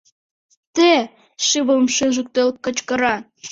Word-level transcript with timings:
—Те!— 0.75 0.91
шӱвылым 1.47 1.87
шыжыктыл 1.95 2.49
кычкыра. 2.63 3.15